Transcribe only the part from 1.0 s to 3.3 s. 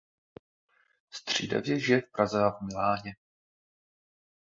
Střídavě žije v Praze a Miláně.